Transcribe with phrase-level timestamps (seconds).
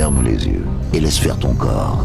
[0.00, 2.02] Ferme les yeux et laisse faire ton corps.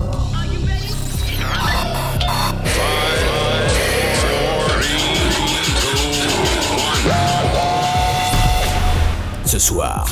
[9.45, 10.05] Ce soir,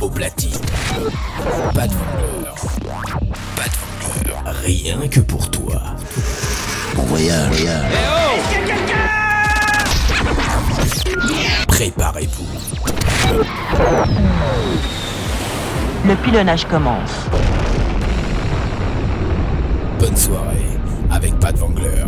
[0.00, 0.52] au platine,
[1.74, 2.54] pas de vendeur,
[3.56, 3.74] pas de
[4.06, 5.82] vendeur, rien que pour toi.
[6.94, 7.92] Bon voyage, voyage.
[11.66, 12.46] Préparez-vous.
[16.06, 17.26] Le pilonnage commence.
[19.98, 20.78] Bonne soirée
[21.10, 22.04] avec Pat Vangler.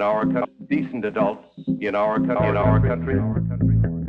[0.00, 1.44] In our country, decent adults
[1.78, 3.99] in our country in our country.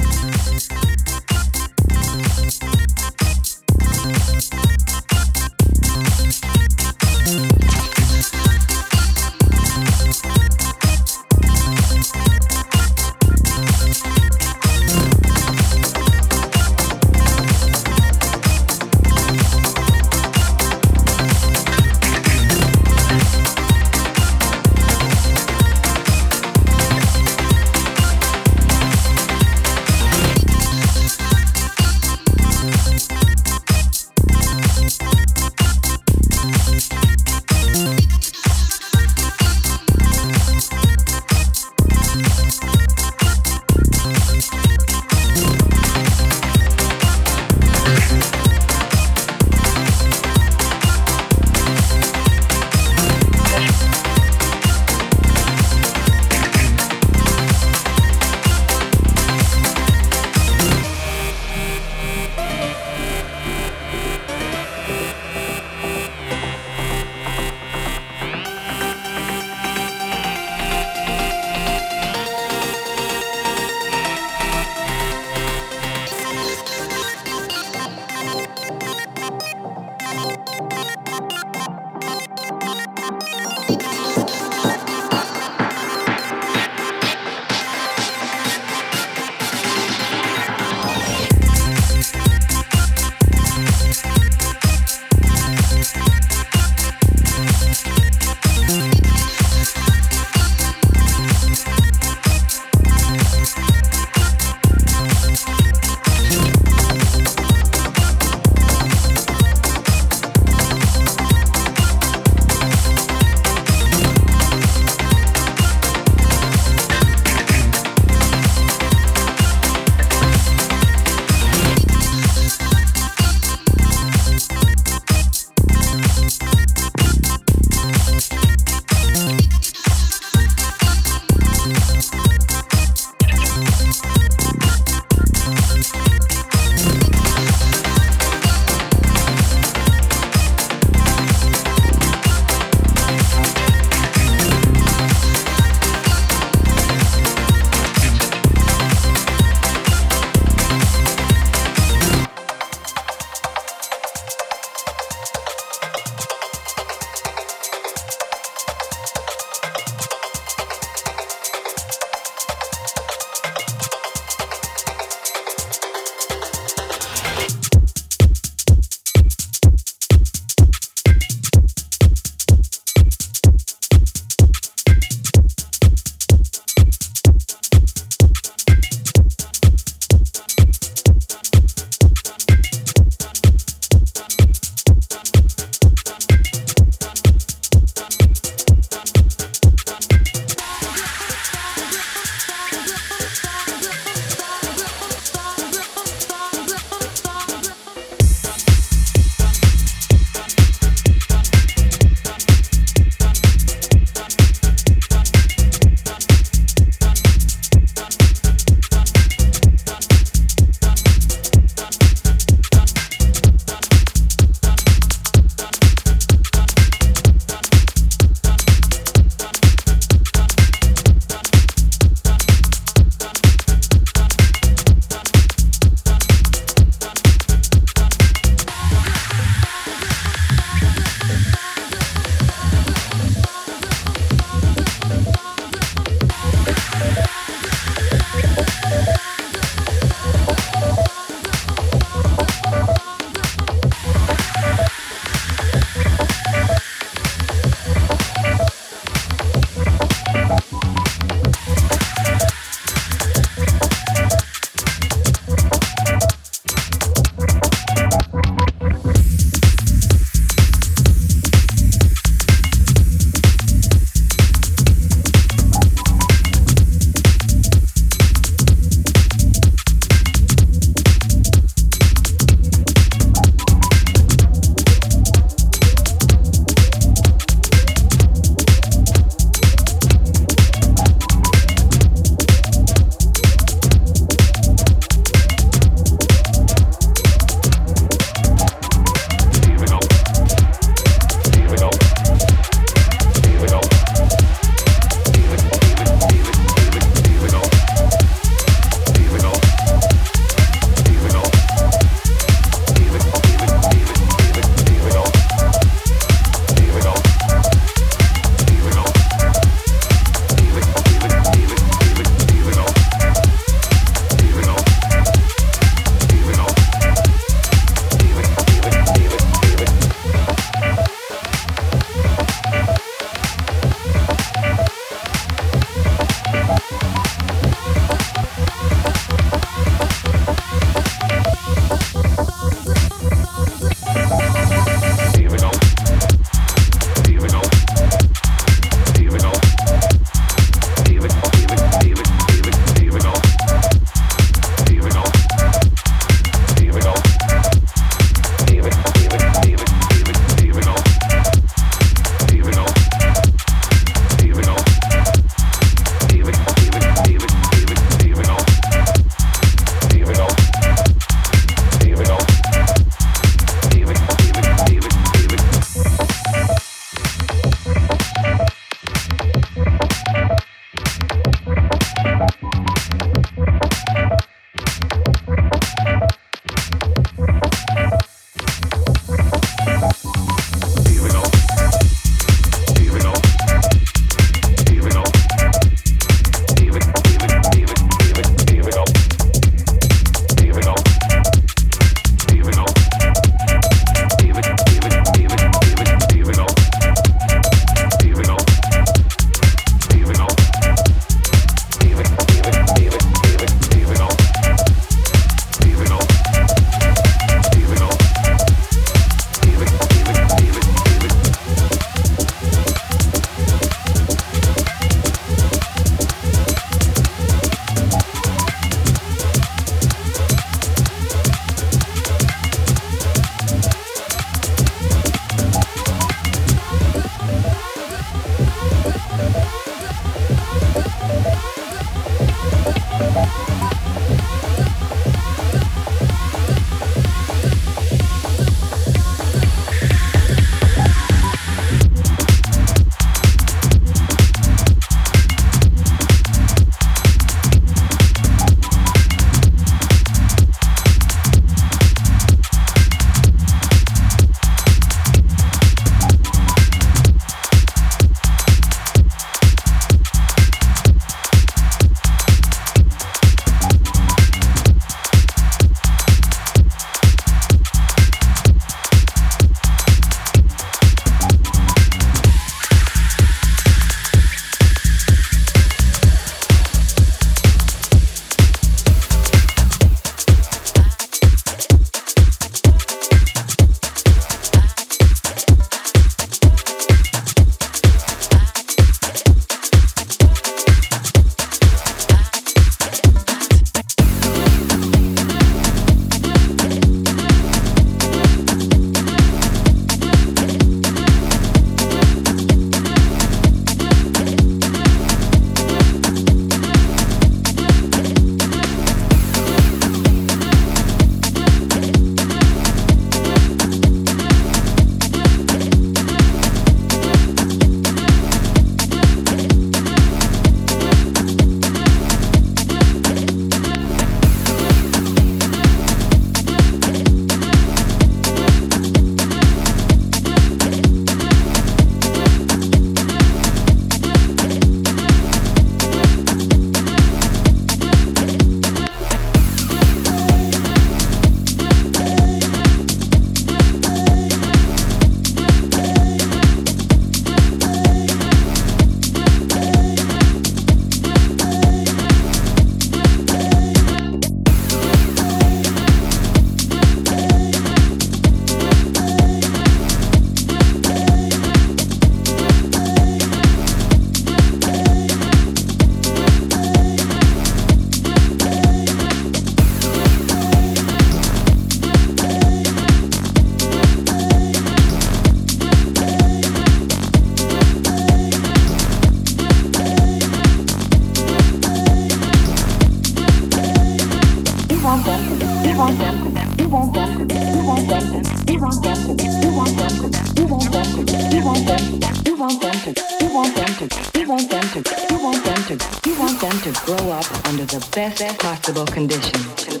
[598.11, 600.00] Best possible conditions.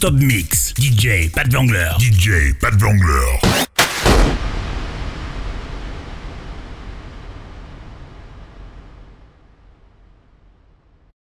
[0.00, 0.72] Non-stop mix.
[0.78, 1.89] DJ Pat Vangler.